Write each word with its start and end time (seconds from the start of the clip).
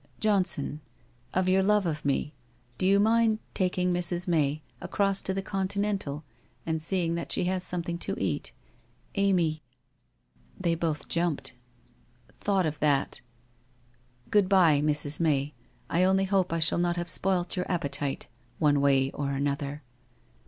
Johnson, 0.19 0.81
of 1.31 1.47
your 1.47 1.61
love 1.61 1.83
for 1.83 2.07
me, 2.07 2.31
do 2.79 2.87
you 2.87 2.99
mind 2.99 3.37
taking 3.53 3.93
Mrs. 3.93 4.27
May 4.27 4.63
across 4.81 5.21
to 5.21 5.31
the 5.31 5.43
Continental, 5.43 6.23
and 6.65 6.81
seeing 6.81 7.13
that 7.13 7.31
she 7.31 7.43
has 7.43 7.63
something 7.63 7.99
to 7.99 8.15
eat? 8.19 8.51
Amy 9.13 9.61
'—they 10.59 10.73
both 10.73 11.07
jumped!— 11.07 11.53
'thought 12.33 12.65
of 12.65 12.79
that. 12.79 13.21
'Good 14.31 14.49
bye, 14.49 14.81
Mrs. 14.81 15.19
May, 15.19 15.53
I 15.87 16.03
only 16.03 16.25
hope 16.25 16.51
I 16.51 16.57
shall 16.59 16.79
not 16.79 16.97
have 16.97 17.07
spoilt 17.07 17.55
your 17.55 17.71
appetite, 17.71 18.25
one 18.57 18.81
way 18.81 19.11
and 19.15 19.29
another? 19.37 19.83